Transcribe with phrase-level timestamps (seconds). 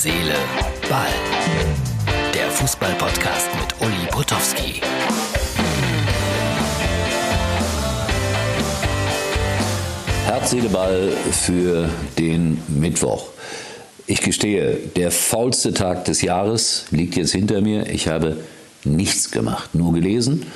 [0.00, 0.36] Seele,
[0.88, 1.08] Ball.
[2.32, 4.80] Der Fußball-Podcast mit Uli Potowski.
[10.24, 13.30] Herz, Seele, Ball für den Mittwoch.
[14.06, 17.88] Ich gestehe, der faulste Tag des Jahres liegt jetzt hinter mir.
[17.88, 18.36] Ich habe
[18.84, 20.46] nichts gemacht, nur gelesen,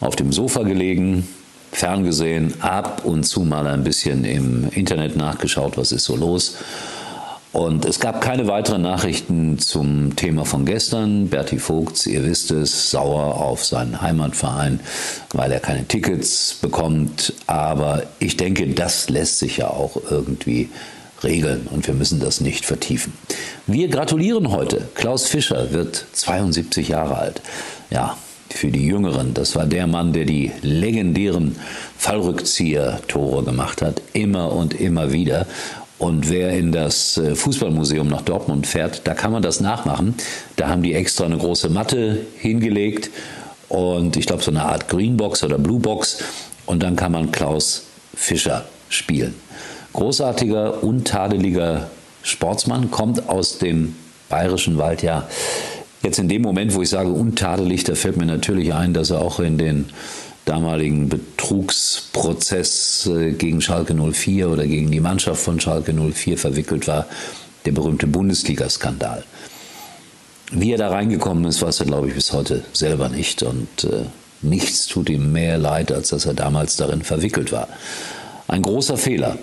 [0.00, 1.26] auf dem Sofa gelegen,
[1.72, 6.58] ferngesehen, ab und zu mal ein bisschen im Internet nachgeschaut, was ist so los.
[7.52, 11.28] Und es gab keine weiteren Nachrichten zum Thema von gestern.
[11.28, 14.78] Berti Vogts, ihr wisst es, sauer auf seinen Heimatverein,
[15.32, 17.32] weil er keine Tickets bekommt.
[17.48, 20.68] Aber ich denke, das lässt sich ja auch irgendwie
[21.24, 23.12] regeln und wir müssen das nicht vertiefen.
[23.66, 24.88] Wir gratulieren heute.
[24.94, 27.42] Klaus Fischer wird 72 Jahre alt.
[27.90, 28.16] Ja,
[28.48, 31.56] für die Jüngeren, das war der Mann, der die legendären
[31.98, 35.46] Fallrückzieher-Tore gemacht hat, immer und immer wieder.
[36.00, 40.14] Und wer in das äh, Fußballmuseum nach Dortmund fährt, da kann man das nachmachen.
[40.56, 43.10] Da haben die extra eine große Matte hingelegt
[43.68, 46.24] und ich glaube so eine Art Greenbox oder Bluebox.
[46.64, 47.84] Und dann kann man Klaus
[48.14, 49.34] Fischer spielen.
[49.92, 51.90] Großartiger, untadeliger
[52.22, 53.94] Sportsmann, kommt aus dem
[54.30, 55.02] bayerischen Wald.
[55.02, 55.28] Ja,
[56.02, 59.20] jetzt in dem Moment, wo ich sage untadelig, da fällt mir natürlich ein, dass er
[59.20, 59.90] auch in den
[60.44, 67.06] damaligen Betrugsprozess äh, gegen Schalke 04 oder gegen die Mannschaft von Schalke 04 verwickelt war,
[67.64, 69.24] der berühmte Bundesliga-Skandal.
[70.52, 73.42] Wie er da reingekommen ist, weiß er, glaube ich, bis heute selber nicht.
[73.42, 74.06] Und äh,
[74.42, 77.68] nichts tut ihm mehr leid, als dass er damals darin verwickelt war.
[78.48, 79.38] Ein großer Fehler.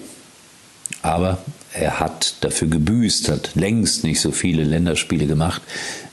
[1.02, 1.38] Aber
[1.74, 5.62] er hat dafür gebüßt, hat längst nicht so viele Länderspiele gemacht,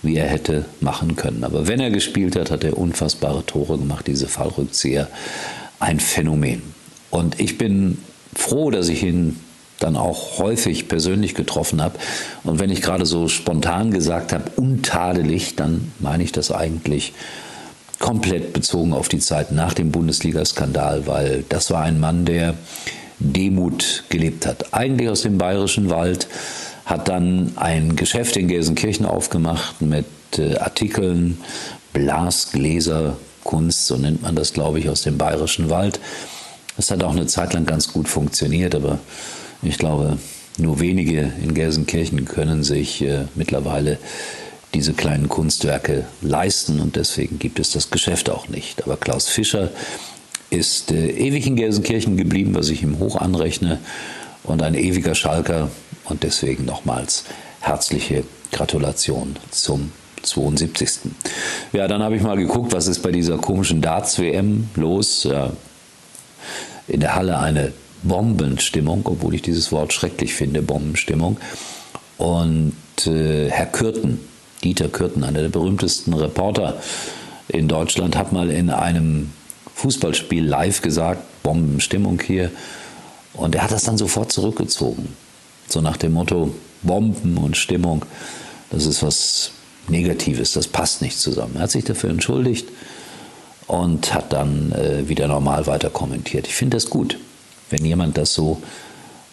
[0.02, 1.44] wie er hätte machen können.
[1.44, 5.08] Aber wenn er gespielt hat, hat er unfassbare Tore gemacht, diese Fallrückzieher.
[5.80, 6.62] Ein Phänomen.
[7.10, 7.98] Und ich bin
[8.34, 9.40] froh, dass ich ihn
[9.80, 11.98] dann auch häufig persönlich getroffen habe.
[12.42, 17.12] Und wenn ich gerade so spontan gesagt habe, untadelig, dann meine ich das eigentlich
[17.98, 22.54] komplett bezogen auf die Zeit nach dem Bundesliga-Skandal, weil das war ein Mann, der
[23.18, 24.74] Demut gelebt hat.
[24.74, 26.28] Eigentlich aus dem bayerischen Wald,
[26.84, 31.38] hat dann ein Geschäft in Gelsenkirchen aufgemacht mit äh, Artikeln,
[31.92, 36.00] Blasgläser, Kunst, so nennt man das, glaube ich, aus dem bayerischen Wald.
[36.76, 38.98] Das hat auch eine Zeit lang ganz gut funktioniert, aber
[39.62, 40.18] ich glaube,
[40.58, 43.98] nur wenige in Gelsenkirchen können sich äh, mittlerweile
[44.74, 48.82] diese kleinen Kunstwerke leisten und deswegen gibt es das Geschäft auch nicht.
[48.82, 49.70] Aber Klaus Fischer
[50.54, 53.78] ist äh, ewig in Gelsenkirchen geblieben, was ich ihm hoch anrechne
[54.44, 55.70] und ein ewiger Schalker
[56.04, 57.24] und deswegen nochmals
[57.60, 61.10] herzliche Gratulation zum 72.
[61.72, 65.24] Ja, dann habe ich mal geguckt, was ist bei dieser komischen Darts-WM los.
[65.24, 65.52] Ja,
[66.88, 67.72] in der Halle eine
[68.02, 71.38] Bombenstimmung, obwohl ich dieses Wort schrecklich finde, Bombenstimmung.
[72.18, 72.74] Und
[73.06, 74.20] äh, Herr Kürten,
[74.62, 76.80] Dieter Kürten, einer der berühmtesten Reporter
[77.48, 79.30] in Deutschland, hat mal in einem
[79.74, 82.50] Fußballspiel live gesagt, Bombenstimmung hier.
[83.34, 85.14] Und er hat das dann sofort zurückgezogen.
[85.68, 88.04] So nach dem Motto, Bomben und Stimmung,
[88.70, 89.50] das ist was
[89.88, 91.56] Negatives, das passt nicht zusammen.
[91.56, 92.68] Er hat sich dafür entschuldigt
[93.66, 96.46] und hat dann äh, wieder normal weiter kommentiert.
[96.46, 97.18] Ich finde das gut,
[97.70, 98.62] wenn jemand das so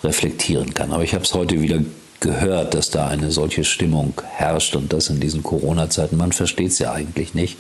[0.04, 0.92] reflektieren kann.
[0.92, 1.80] Aber ich habe es heute wieder
[2.20, 6.18] gehört, dass da eine solche Stimmung herrscht und das in diesen Corona-Zeiten.
[6.18, 7.60] Man versteht es ja eigentlich nicht.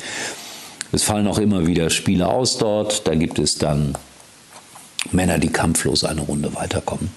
[0.91, 3.07] Es fallen auch immer wieder Spiele aus dort.
[3.07, 3.95] Da gibt es dann
[5.11, 7.09] Männer, die kampflos eine Runde weiterkommen.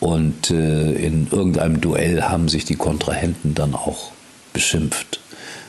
[0.00, 4.12] Und äh, in irgendeinem Duell haben sich die Kontrahenten dann auch
[4.52, 5.20] beschimpft.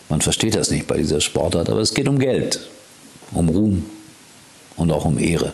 [0.10, 2.60] Man versteht das nicht bei dieser Sportart, aber es geht um Geld,
[3.32, 3.86] um Ruhm
[4.76, 5.54] und auch um Ehre.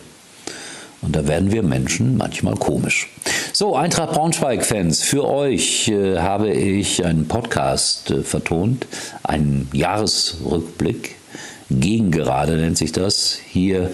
[1.00, 3.08] Und da werden wir Menschen manchmal komisch.
[3.52, 8.86] So, Eintracht Braunschweig-Fans, für euch äh, habe ich einen Podcast äh, vertont,
[9.24, 11.16] einen Jahresrückblick
[11.72, 13.38] Gegengerade nennt sich das.
[13.48, 13.90] Hier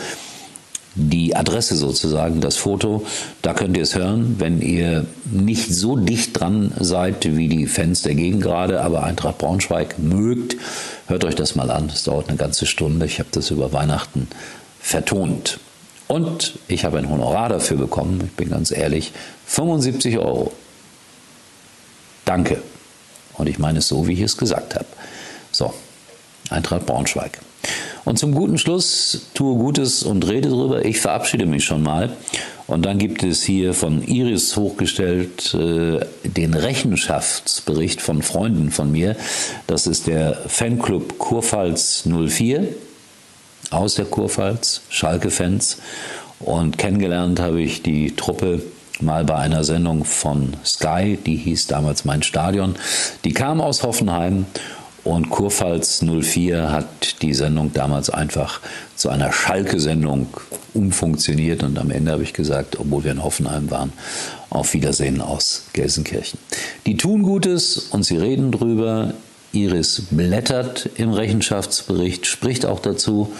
[0.95, 3.07] die Adresse sozusagen, das Foto.
[3.43, 8.03] Da könnt ihr es hören, wenn ihr nicht so dicht dran seid wie die Fans
[8.03, 10.57] der Gegengrade, aber Eintracht Braunschweig mögt.
[11.07, 11.91] Hört euch das mal an.
[11.93, 13.07] Es dauert eine ganze Stunde.
[13.07, 14.29] Ich habe das über Weihnachten
[14.81, 15.61] vertont.
[16.09, 18.23] Und ich habe ein Honorar dafür bekommen.
[18.25, 19.13] Ich bin ganz ehrlich,
[19.47, 20.53] 75 Euro.
[22.25, 22.61] Danke.
[23.35, 24.87] Und ich meine es so, wie ich es gesagt habe.
[25.53, 25.73] So,
[26.51, 27.39] Eintracht Braunschweig.
[28.09, 30.83] Und zum guten Schluss tue Gutes und rede drüber.
[30.83, 32.09] Ich verabschiede mich schon mal.
[32.67, 39.15] Und dann gibt es hier von Iris hochgestellt äh, den Rechenschaftsbericht von Freunden von mir.
[39.67, 42.69] Das ist der Fanclub Kurpfalz 04
[43.73, 45.77] aus der Kurpfalz, Schalke-Fans.
[46.41, 48.63] Und kennengelernt habe ich die Truppe
[49.01, 52.75] mal bei einer Sendung von Sky, die hieß damals Mein Stadion.
[53.25, 54.47] Die kam aus Hoffenheim
[55.09, 58.61] und Kurpfalz 04 hat die Sendung damals einfach
[58.95, 60.27] zu einer Schalke-Sendung
[60.75, 63.93] umfunktioniert und am Ende habe ich gesagt, obwohl wir in Hoffenheim waren,
[64.51, 66.39] auf Wiedersehen aus Gelsenkirchen.
[66.85, 69.15] Die tun Gutes und sie reden drüber.
[69.53, 73.33] Iris blättert im Rechenschaftsbericht, spricht auch dazu.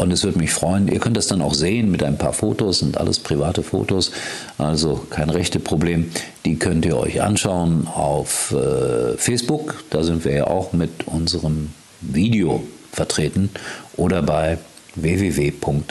[0.00, 2.78] Und es würde mich freuen, ihr könnt das dann auch sehen mit ein paar Fotos,
[2.78, 4.12] sind alles private Fotos,
[4.56, 6.10] also kein rechte Problem.
[6.46, 11.74] Die könnt ihr euch anschauen auf äh, Facebook, da sind wir ja auch mit unserem
[12.00, 13.50] Video vertreten,
[13.98, 14.56] oder bei
[14.94, 15.84] www.mux.tv.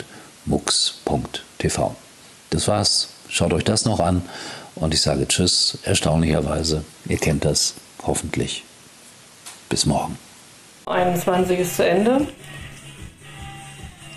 [2.50, 3.10] Das war's.
[3.28, 4.22] Schaut euch das noch an
[4.74, 6.82] und ich sage Tschüss, erstaunlicherweise.
[7.08, 8.64] Ihr kennt das hoffentlich.
[9.68, 10.18] Bis morgen.
[10.86, 12.26] 21 ist zu Ende.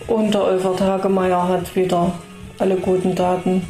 [0.08, 2.14] Und der Olfert Hagemeyer hat wieder
[2.60, 3.66] alle guten Daten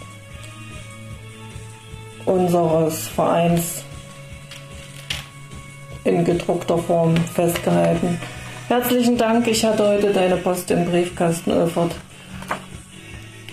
[2.25, 3.83] unseres Vereins
[6.03, 8.19] in gedruckter Form festgehalten.
[8.67, 11.95] Herzlichen Dank, ich hatte heute deine Post im Briefkasten, Olfert.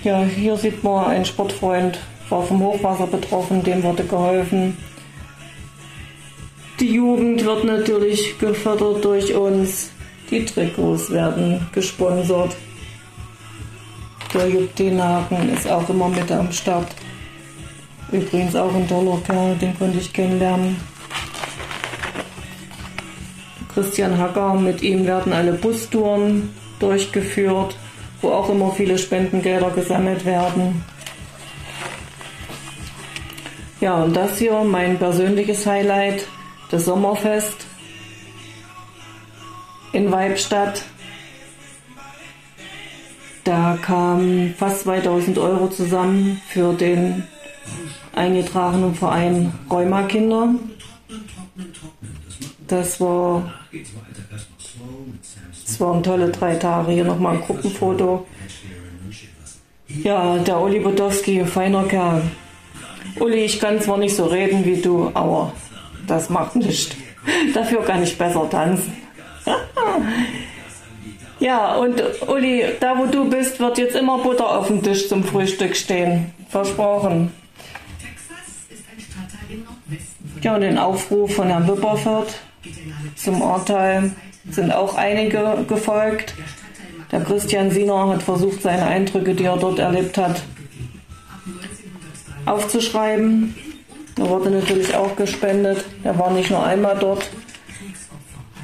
[0.03, 1.99] Ja, hier sieht man, ein Sportfreund
[2.29, 4.77] war vom Hochwasser betroffen, dem wurde geholfen.
[6.79, 9.91] Die Jugend wird natürlich gefördert durch uns.
[10.31, 12.57] Die Trikots werden gesponsert.
[14.33, 16.87] Der Jupp Denhagen ist auch immer mit am Start.
[18.13, 20.77] Übrigens auch ein toller Kerl, den konnte ich kennenlernen.
[23.75, 27.77] Christian Hacker, mit ihm werden alle Bustouren durchgeführt,
[28.21, 30.85] wo auch immer viele Spendengelder gesammelt werden.
[33.81, 36.27] Ja, und das hier mein persönliches Highlight,
[36.71, 37.67] das Sommerfest
[39.93, 40.83] in Weibstadt.
[43.51, 47.25] Da kamen fast 2000 Euro zusammen für den
[48.15, 50.55] eingetragenen Verein Rheuma Kinder.
[52.69, 53.53] Das war,
[55.67, 56.93] das waren tolle drei Tage.
[56.93, 58.25] Hier nochmal ein Gruppenfoto.
[59.89, 62.23] Ja, der Uli Bodowski, feiner Kerl.
[63.19, 65.53] Uli, ich kann zwar nicht so reden wie du, aber
[66.07, 66.95] das macht nichts.
[67.53, 68.93] Dafür kann ich besser tanzen.
[71.41, 75.25] Ja, und Uli, da wo du bist, wird jetzt immer Butter auf dem Tisch zum
[75.25, 76.33] Frühstück stehen.
[76.51, 77.33] Versprochen.
[80.43, 82.39] Ja, und den Aufruf von Herrn Wipperfurt
[83.17, 84.13] zum Urteil
[84.51, 86.35] sind auch einige gefolgt.
[87.11, 90.43] Der Christian Siener hat versucht, seine Eindrücke, die er dort erlebt hat,
[92.45, 93.55] aufzuschreiben.
[94.17, 95.87] Da wurde natürlich auch gespendet.
[96.05, 97.31] Er war nicht nur einmal dort.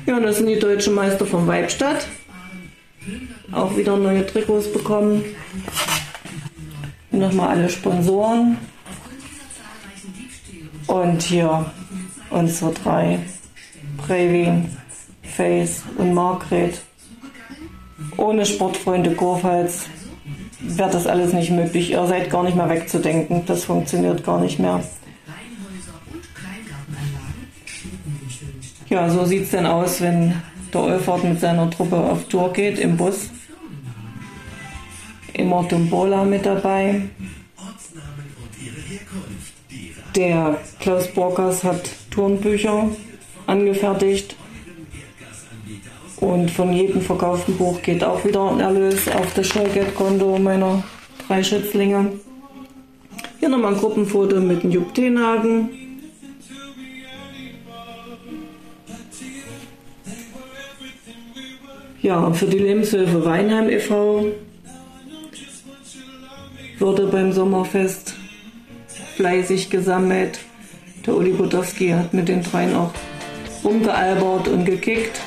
[0.05, 2.07] Ja, und das sind die deutschen Meister von Weibstadt
[3.53, 5.25] auch wieder neue Trikots bekommen.
[7.11, 8.59] Nochmal alle Sponsoren.
[10.87, 11.67] Und hier
[12.31, 13.19] unsere drei.
[13.97, 14.71] Previn,
[15.23, 16.81] Face und Margret.
[18.17, 19.87] Ohne Sportfreunde Kurpfalz
[20.61, 21.91] wäre das alles nicht möglich.
[21.91, 23.45] Ihr seid gar nicht mehr wegzudenken.
[23.47, 24.83] Das funktioniert gar nicht mehr.
[28.89, 30.35] Ja, so sieht es denn aus, wenn
[30.73, 33.31] der Olfert mit seiner Truppe auf Tour geht im Bus.
[35.33, 37.03] Immer Tumbola mit dabei.
[40.15, 42.89] Der Klaus Borkers hat Turnbücher
[43.47, 44.37] angefertigt.
[46.19, 50.83] Und von jedem verkauften Buch geht auch wieder ein Erlös auf das Schulgeldkonto meiner
[51.27, 52.13] drei Schützlinge.
[53.39, 55.69] Hier nochmal ein Gruppenfoto mit dem Jupp Tenhagen.
[62.07, 64.27] Ja, für die Lebenshilfe Weinheim e.V.
[66.79, 68.15] wurde beim Sommerfest
[69.17, 70.39] fleißig gesammelt.
[71.05, 72.93] Der Uli Budowski hat mit den dreien auch
[73.65, 75.21] rumgealbert und gekickt.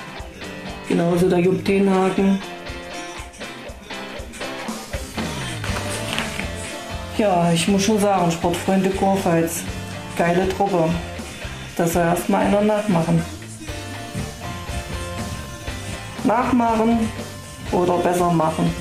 [0.87, 2.39] Genauso der Jupp Tenhagen.
[7.17, 9.63] Ja, ich muss schon sagen, Sportfreunde Kurpfalz,
[10.17, 10.89] geile Truppe.
[11.75, 13.21] Das soll erstmal einer nachmachen
[16.25, 17.09] nachmachen
[17.71, 18.73] oder besser machen.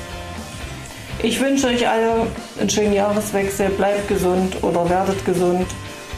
[1.22, 2.28] Ich wünsche euch alle
[2.60, 5.66] einen schönen Jahreswechsel, bleibt gesund oder werdet gesund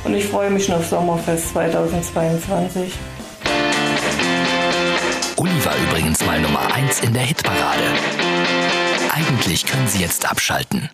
[0.04, 2.92] und ich freue mich schon auf Sommerfest 2022.
[5.36, 7.84] Uli war übrigens mal Nummer 1 in der Hitparade.
[9.14, 10.90] Eigentlich können Sie jetzt abschalten.